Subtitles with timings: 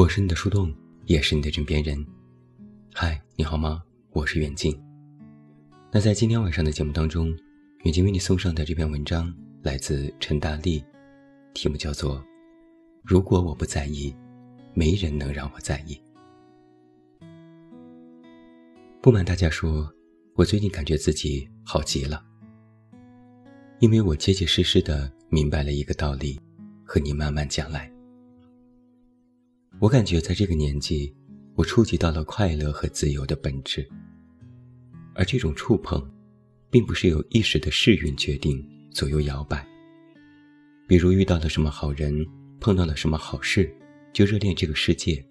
[0.00, 0.74] 我是你的树洞，
[1.04, 2.02] 也是你的枕边人。
[2.94, 3.82] 嗨，你好吗？
[4.12, 4.74] 我是远近。
[5.92, 7.36] 那在今天晚上的节目当中，
[7.82, 10.82] 远近为你送上的这篇文章来自陈大力，
[11.52, 12.16] 题目叫做
[13.04, 14.16] 《如果我不在意，
[14.72, 16.00] 没人能让我在意》。
[19.02, 19.86] 不瞒大家说，
[20.34, 22.24] 我最近感觉自己好极了，
[23.80, 26.40] 因为我结结实实的明白了一个道理，
[26.86, 27.92] 和你慢慢讲来。
[29.80, 31.10] 我感觉在这个年纪，
[31.54, 33.88] 我触及到了快乐和自由的本质。
[35.14, 36.06] 而这种触碰，
[36.68, 38.62] 并不是由一时的世运决定
[38.92, 39.66] 左右摇摆。
[40.86, 42.14] 比如遇到了什么好人，
[42.60, 43.74] 碰到了什么好事，
[44.12, 45.24] 就热恋这个世界；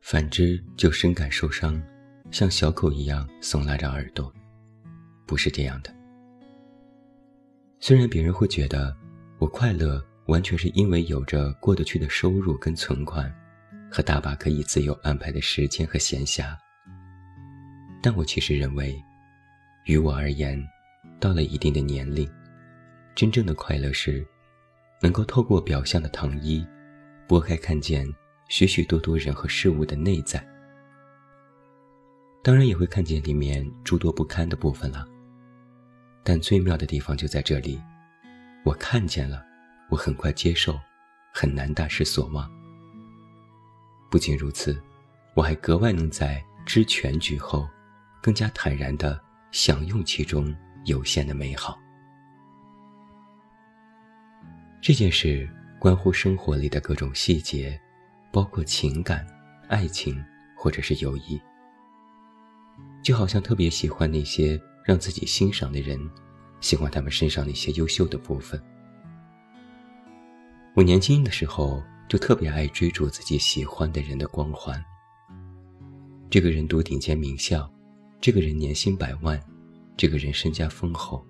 [0.00, 1.80] 反之就深感受伤，
[2.32, 4.34] 像小狗一样耸拉着耳朵。
[5.26, 5.94] 不是这样的。
[7.78, 8.96] 虽然别人会觉得
[9.38, 13.32] 我快乐，完全是因为有着过得去的收入跟存款。
[13.94, 16.56] 和大把可以自由安排的时间和闲暇，
[18.02, 19.00] 但我其实认为，
[19.84, 20.60] 于我而言，
[21.20, 22.28] 到了一定的年龄，
[23.14, 24.26] 真正的快乐是，
[25.00, 26.66] 能够透过表象的糖衣，
[27.28, 28.04] 拨开看见
[28.48, 30.44] 许许多多人和事物的内在。
[32.42, 35.06] 当然也会看见里面诸多不堪的部分了，
[36.24, 37.80] 但最妙的地方就在这里，
[38.64, 39.46] 我看见了，
[39.88, 40.76] 我很快接受，
[41.32, 42.50] 很难大失所望。
[44.14, 44.80] 不仅如此，
[45.34, 47.68] 我还格外能在知全局后，
[48.22, 49.20] 更加坦然地
[49.50, 51.76] 享用其中有限的美好。
[54.80, 57.76] 这件事关乎生活里的各种细节，
[58.30, 59.26] 包括情感、
[59.66, 60.24] 爱情
[60.56, 61.42] 或者是友谊。
[63.02, 65.98] 就好像特别喜欢那些让自己欣赏的人，
[66.60, 68.62] 喜欢他们身上那些优秀的部分。
[70.76, 71.82] 我年轻的时候。
[72.08, 74.82] 就特别爱追逐自己喜欢的人的光环。
[76.30, 77.70] 这个人读顶尖名校，
[78.20, 79.40] 这个人年薪百万，
[79.96, 81.24] 这个人身家丰厚，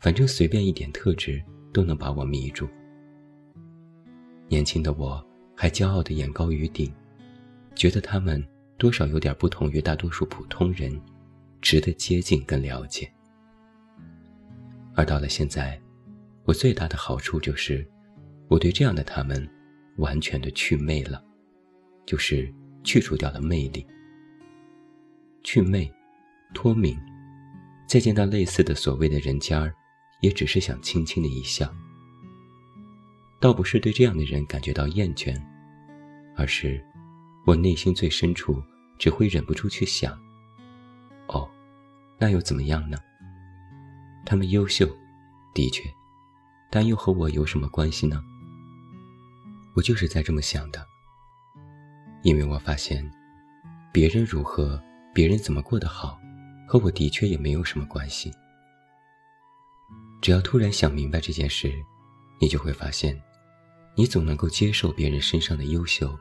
[0.00, 1.42] 反正随便一点特质
[1.72, 2.68] 都能把我迷住。
[4.48, 5.24] 年轻的我
[5.54, 6.92] 还骄傲的眼高于顶，
[7.74, 8.42] 觉得他们
[8.78, 10.98] 多少有点不同于大多数普通人，
[11.60, 13.10] 值得接近跟了解。
[14.94, 15.78] 而到了现在，
[16.44, 17.86] 我最大的好处就是，
[18.48, 19.46] 我对这样的他们。
[19.96, 21.22] 完全的去魅了，
[22.04, 22.52] 就是
[22.84, 23.86] 去除掉了魅力。
[25.42, 25.92] 去魅，
[26.54, 26.98] 脱敏，
[27.86, 29.74] 再见到类似的所谓的人家儿，
[30.20, 31.72] 也只是想轻轻的一笑。
[33.40, 35.40] 倒不是对这样的人感觉到厌倦，
[36.36, 36.84] 而是
[37.46, 38.62] 我内心最深处
[38.98, 40.18] 只会忍不住去想：
[41.28, 41.48] 哦，
[42.18, 42.98] 那又怎么样呢？
[44.24, 44.88] 他们优秀，
[45.54, 45.88] 的确，
[46.70, 48.20] 但又和我有什么关系呢？
[49.76, 50.86] 我就是在这么想的，
[52.22, 53.08] 因为我发现，
[53.92, 54.82] 别人如何，
[55.12, 56.18] 别人怎么过得好，
[56.66, 58.32] 和我的确也没有什么关系。
[60.22, 61.70] 只要突然想明白这件事，
[62.40, 63.20] 你就会发现，
[63.94, 66.18] 你总能够接受别人身上的优秀，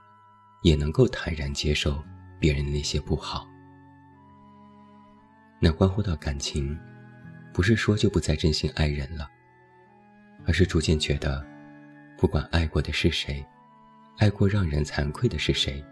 [0.62, 2.04] 也能够坦然接受
[2.42, 3.48] 别人的那些不好。
[5.62, 6.78] 那关乎到感情，
[7.54, 9.30] 不是说就不再真心爱人了，
[10.46, 11.55] 而是逐渐觉得。
[12.18, 13.46] 不管爱过的是谁，
[14.18, 15.84] 爱过让人惭愧的是谁，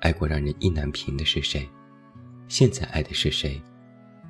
[0.00, 1.68] 爱过让人意难平的是谁，
[2.48, 3.60] 现在爱的是谁，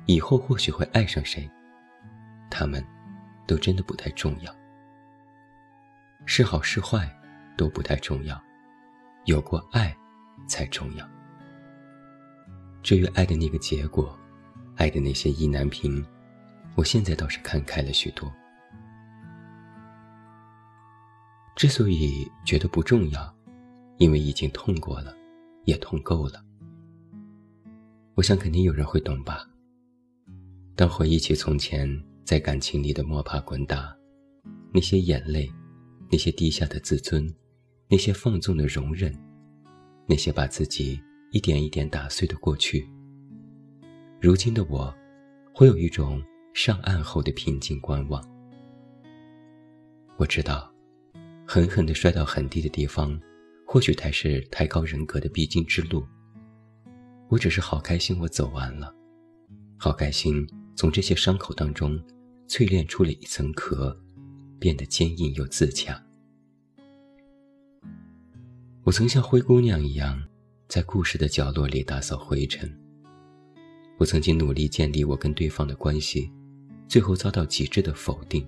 [0.05, 1.49] 以后或许会爱上谁，
[2.49, 2.83] 他们，
[3.45, 4.55] 都真的不太重要。
[6.25, 7.09] 是好是坏，
[7.57, 8.41] 都不太重要，
[9.25, 9.95] 有过爱，
[10.47, 11.07] 才重要。
[12.81, 14.17] 至于爱的那个结果，
[14.77, 16.05] 爱的那些意难平，
[16.75, 18.31] 我现在倒是看开了许多。
[21.57, 23.35] 之所以觉得不重要，
[23.97, 25.17] 因为已经痛过了，
[25.65, 26.45] 也痛够了。
[28.13, 29.43] 我想肯定有人会懂吧。
[30.75, 31.89] 当回忆起从前
[32.23, 33.91] 在感情里的摸爬滚打，
[34.71, 35.51] 那些眼泪，
[36.11, 37.27] 那些低下的自尊，
[37.89, 39.11] 那些放纵的容忍，
[40.05, 41.01] 那些把自己
[41.31, 42.87] 一点一点打碎的过去，
[44.21, 44.93] 如今的我，
[45.51, 46.21] 会有一种
[46.53, 48.23] 上岸后的平静观望。
[50.17, 50.71] 我知道。
[51.49, 53.17] 狠狠地摔到很低的地方，
[53.65, 56.05] 或许才是抬高人格的必经之路。
[57.29, 58.93] 我只是好开心，我走完了，
[59.77, 60.45] 好开心，
[60.75, 61.97] 从这些伤口当中
[62.49, 63.97] 淬炼出了一层壳，
[64.59, 65.97] 变得坚硬又自强。
[68.83, 70.21] 我曾像灰姑娘一样，
[70.67, 72.69] 在故事的角落里打扫灰尘。
[73.97, 76.29] 我曾经努力建立我跟对方的关系，
[76.89, 78.45] 最后遭到极致的否定，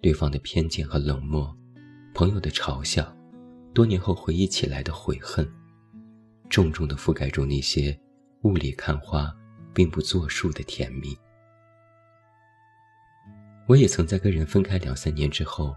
[0.00, 1.54] 对方的偏见和冷漠。
[2.14, 3.12] 朋友的嘲笑，
[3.74, 5.44] 多年后回忆起来的悔恨，
[6.48, 7.98] 重重的覆盖住那些
[8.42, 9.34] 雾里看花，
[9.74, 11.18] 并不作数的甜蜜。
[13.66, 15.74] 我也曾在跟人分开两三年之后，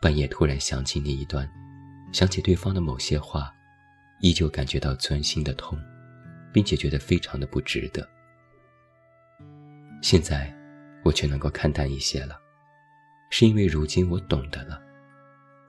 [0.00, 1.46] 半夜突然想起那一段，
[2.10, 3.52] 想起对方的某些话，
[4.22, 5.78] 依旧感觉到钻心的痛，
[6.54, 8.08] 并且觉得非常的不值得。
[10.00, 10.50] 现在，
[11.04, 12.40] 我却能够看淡一些了，
[13.28, 14.80] 是因为如今我懂得了，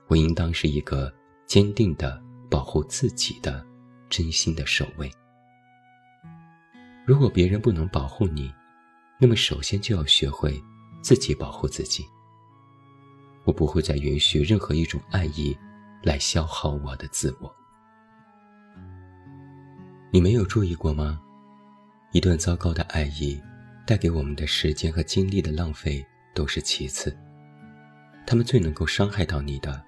[0.08, 1.12] 我应当是一个
[1.46, 2.20] 坚定的
[2.50, 3.64] 保护自己的
[4.10, 5.10] 真心的守卫。
[7.06, 8.52] 如果别人不能保护你，
[9.20, 10.60] 那么首先就要学会。
[11.00, 12.04] 自己保护自己。
[13.44, 15.56] 我不会再允许任何一种爱意
[16.02, 17.54] 来消耗我的自我。
[20.10, 21.20] 你没有注意过吗？
[22.12, 23.40] 一段糟糕的爱意
[23.86, 26.04] 带给我们的时间和精力的浪费
[26.34, 27.16] 都是其次，
[28.26, 29.80] 他们最能够伤害到你的，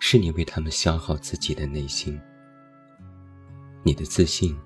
[0.00, 2.20] 是你为他们消耗自己的内心。
[3.84, 4.58] 你的自信，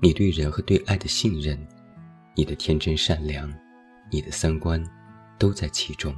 [0.00, 1.56] 你对人和对爱的信任，
[2.34, 3.48] 你的天真善良，
[4.10, 4.84] 你的三观。
[5.38, 6.14] 都在其中，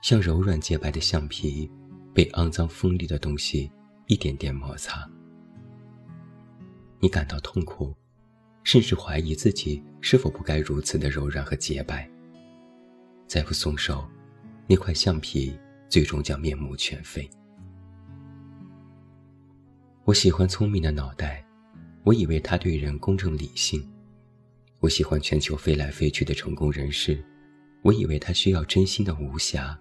[0.00, 1.68] 像柔软洁白的橡皮，
[2.14, 3.68] 被肮脏锋利的东西
[4.06, 5.04] 一点点摩擦。
[7.00, 7.92] 你感到痛苦，
[8.62, 12.08] 甚至怀疑自己是否不该如此的柔软和洁白。
[13.26, 14.08] 再不松手，
[14.68, 17.28] 那块橡皮最终将面目全非。
[20.04, 21.44] 我喜欢聪明的脑袋，
[22.04, 23.84] 我以为他对人公正理性。
[24.80, 27.24] 我喜欢全球飞来飞去的成功人士。
[27.82, 29.78] 我以为他需要真心的无瑕。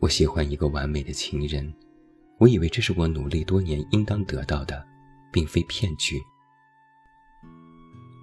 [0.00, 1.72] 我喜欢一个完美的情人，
[2.38, 4.86] 我以为这是我努力多年应当得到的，
[5.32, 6.20] 并非骗局。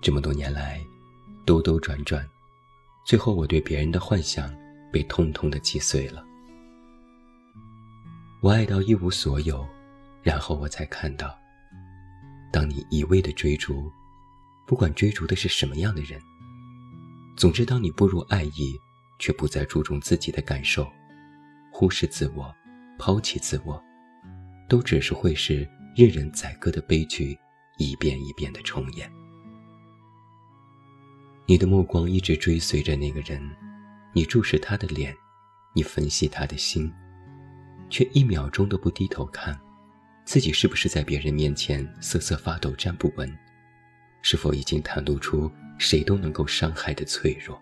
[0.02, 0.80] 这么多年来，
[1.46, 2.24] 兜兜转转，
[3.06, 4.56] 最后我对别人的幻想
[4.92, 6.24] 被通通的击碎了。
[8.42, 9.64] 我爱到一无所有，
[10.24, 11.40] 然后我才看到，
[12.52, 13.92] 当你一味的追逐，
[14.66, 16.20] 不管追逐的是什么样的人。
[17.38, 18.76] 总之，当你步入爱意，
[19.20, 20.92] 却不再注重自己的感受，
[21.72, 22.52] 忽视自我，
[22.98, 23.80] 抛弃自我，
[24.68, 27.38] 都只是会是任人宰割的悲剧，
[27.78, 29.08] 一遍一遍的重演。
[31.46, 33.40] 你的目光一直追随着那个人，
[34.14, 35.16] 你注视他的脸，
[35.76, 36.92] 你分析他的心，
[37.92, 39.56] 却一秒钟都不低头看，
[40.26, 43.32] 自己是不是在别人面前瑟瑟发抖、站不稳，
[44.24, 45.52] 是否已经袒露出。
[45.78, 47.60] 谁都能够伤害的脆弱，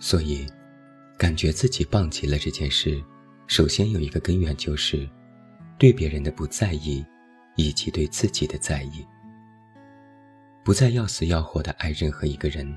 [0.00, 0.44] 所以，
[1.16, 3.00] 感觉自己棒极了这件事，
[3.46, 5.08] 首先有一个根源就是，
[5.78, 7.06] 对别人的不在意，
[7.54, 9.06] 以及对自己的在意。
[10.64, 12.76] 不再要死要活的爱任何一个人，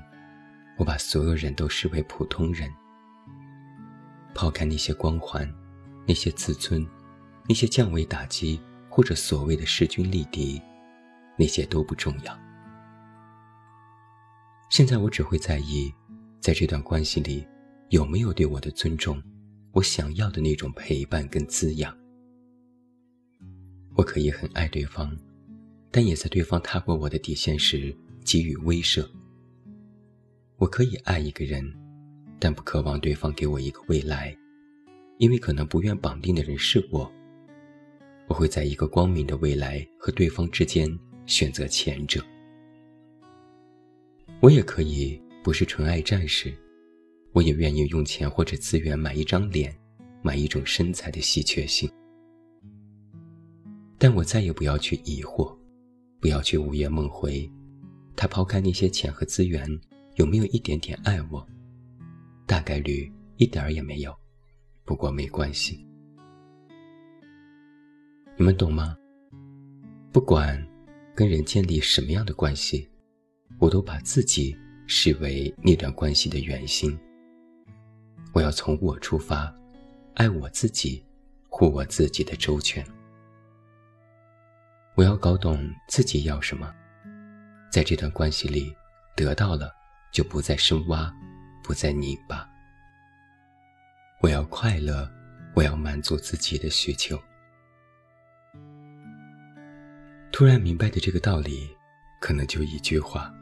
[0.76, 2.72] 我把所有人都视为普通人。
[4.34, 5.52] 抛开那些光环，
[6.06, 6.86] 那些自尊，
[7.48, 10.60] 那些降维打击或者所谓的势均力敌，
[11.38, 12.38] 那些都不重要。
[14.70, 15.92] 现在我只会在意，
[16.40, 17.46] 在这段关系里，
[17.88, 19.22] 有没有对我的尊重，
[19.72, 21.96] 我想要的那种陪伴跟滋养。
[23.96, 25.16] 我可以很爱对方，
[25.90, 27.94] 但也在对方踏过我的底线时
[28.24, 29.06] 给予威慑。
[30.56, 31.64] 我可以爱一个人，
[32.40, 34.34] 但不渴望对方给我一个未来，
[35.18, 37.12] 因为可能不愿绑定的人是我。
[38.26, 40.88] 我会在一个光明的未来和对方之间
[41.26, 42.24] 选择前者。
[44.40, 46.54] 我也可以不是纯爱战士，
[47.32, 49.76] 我也愿意用钱或者资源买一张脸，
[50.22, 51.90] 买一种身材的稀缺性。
[53.98, 55.54] 但我再也不要去疑惑，
[56.20, 57.50] 不要去午夜梦回，
[58.16, 59.68] 他抛开那些钱和资源，
[60.14, 61.46] 有没有一点点爱我？
[62.50, 64.12] 大概率一点儿也没有，
[64.84, 65.86] 不过没关系。
[68.36, 68.96] 你们懂吗？
[70.10, 70.60] 不管
[71.14, 72.90] 跟人建立什么样的关系。
[73.60, 74.56] 我都把自己
[74.88, 76.98] 视为那段关系的圆心。
[78.32, 79.54] 我要从我出发，
[80.14, 81.04] 爱我自己，
[81.48, 82.84] 护我自己的周全。
[84.96, 86.74] 我要搞懂自己要什么，
[87.70, 88.74] 在这段关系里
[89.14, 89.70] 得到了，
[90.12, 91.14] 就不再深挖，
[91.62, 92.48] 不再拧巴。
[94.22, 95.10] 我要快乐，
[95.54, 97.18] 我要满足自己的需求。
[100.32, 101.68] 突然明白的这个道理，
[102.20, 103.32] 可能就一句话。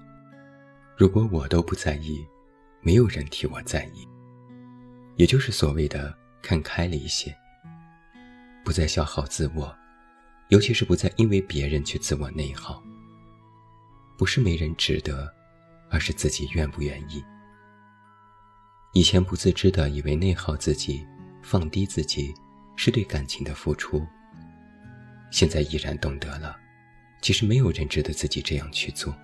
[0.96, 2.26] 如果我都不在意，
[2.80, 4.08] 没有人替我在意，
[5.16, 7.36] 也就是所谓的看开了一些，
[8.64, 9.76] 不再消耗自我，
[10.48, 12.82] 尤其是不再因为别人去自我内耗。
[14.16, 15.32] 不是没人值得，
[15.90, 17.22] 而是自己愿不愿意。
[18.92, 21.06] 以前不自知的以为内耗自己、
[21.42, 22.34] 放低自己
[22.74, 24.06] 是对感情的付出。
[25.30, 26.56] 现在依然懂得了，
[27.20, 29.14] 其实没有人值得自己这样去做。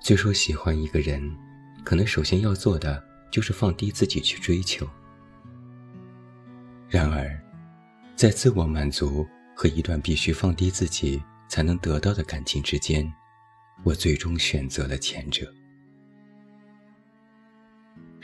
[0.00, 1.34] 虽说喜欢一个人，
[1.84, 4.88] 可能首先要做的就是放低自己去追求。
[6.88, 7.40] 然而，
[8.16, 13.10] 在自我满足和一段必须放低自己才能得到的感情之间，
[13.84, 15.52] 我最终选择了前者。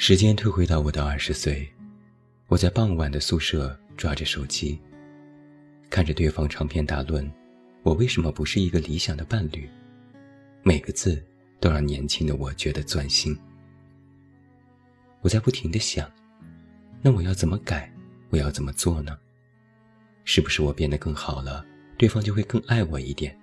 [0.04, 1.72] 时间退回到我的二十岁，
[2.48, 4.76] 我在傍晚的宿舍抓着手机，
[5.88, 7.32] 看着对方长篇大论，
[7.84, 9.70] 我为什么不是一个理想的伴侣？
[10.64, 11.24] 每个字
[11.60, 13.38] 都让年轻的我觉得钻心。
[15.20, 16.10] 我在不停的想，
[17.00, 17.88] 那我要怎么改？
[18.30, 19.16] 我要怎么做呢？
[20.24, 21.64] 是不是我变得更好了，
[21.96, 23.38] 对方就会更爱我一点？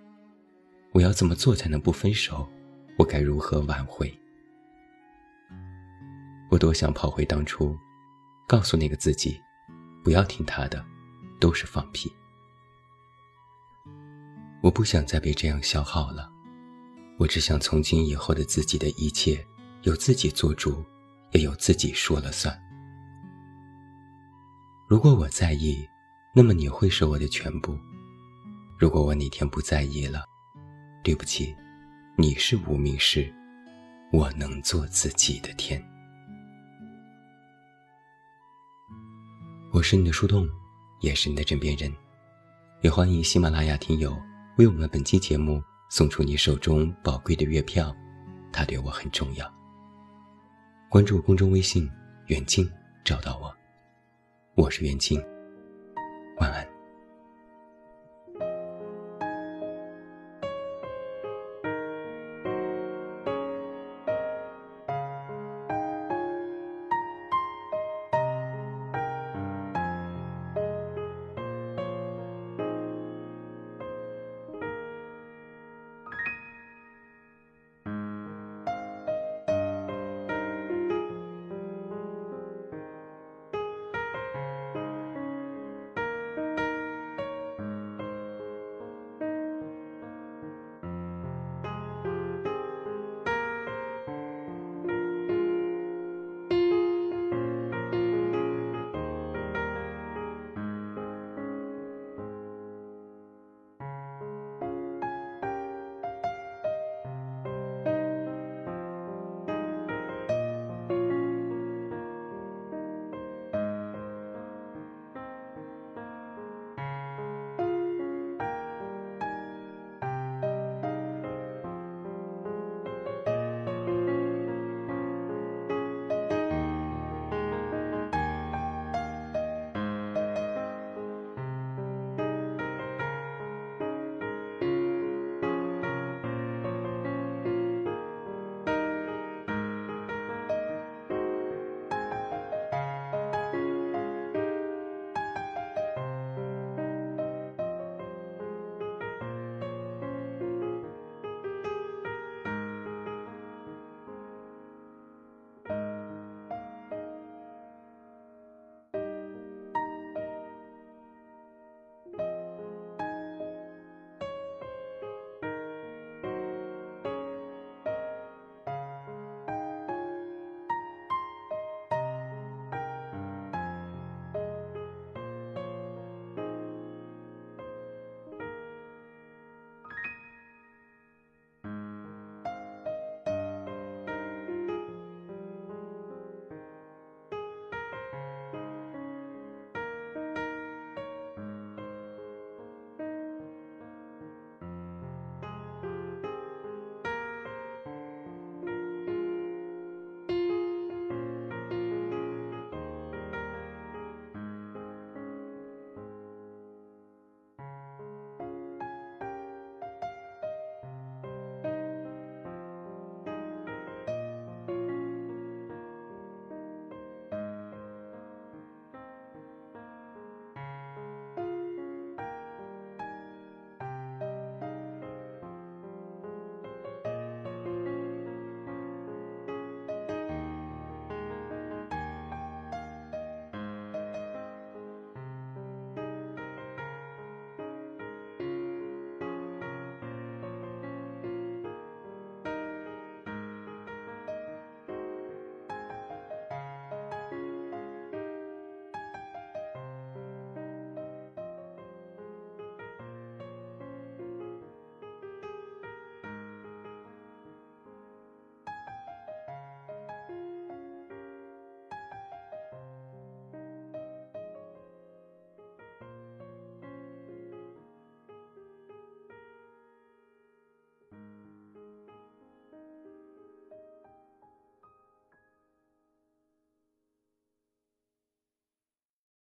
[0.91, 2.45] 我要怎么做才能不分手？
[2.97, 4.13] 我该如何挽回？
[6.49, 7.77] 我多想跑回当初，
[8.47, 9.39] 告诉那个自己，
[10.03, 10.83] 不要听他的，
[11.39, 12.11] 都是放屁。
[14.61, 16.29] 我不想再被这样消耗了，
[17.19, 19.45] 我只想从今以后的自己的一切，
[19.83, 20.83] 由自己做主，
[21.33, 22.59] 也由自己说了算。
[24.87, 25.87] 如果我在意，
[26.35, 27.77] 那么你会是我的全部；
[28.77, 30.25] 如果我哪天不在意了，
[31.03, 31.55] 对不起，
[32.17, 33.31] 你是无名氏，
[34.11, 35.79] 我能做自己的天。
[39.71, 40.49] 我是你的树洞，
[41.01, 41.93] 也是你的枕边人，
[42.81, 44.17] 也欢迎喜马拉雅听友
[44.57, 45.61] 为我们本期节目
[45.91, 47.95] 送出你手中宝贵的月票，
[48.51, 49.47] 它对我很重要。
[50.89, 51.87] 关注公众微信
[52.29, 52.67] “远近”，
[53.05, 53.55] 找到我，
[54.55, 55.23] 我是远近，
[56.39, 56.68] 晚安。